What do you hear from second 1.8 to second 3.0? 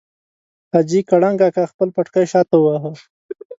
پټکی شاته وواهه.